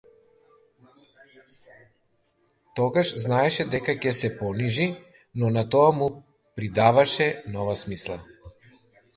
[2.79, 4.89] Тогаш знаеше дека ќе се понижи,
[5.43, 6.11] но на тоа му
[6.61, 8.19] придаваше нова смисла.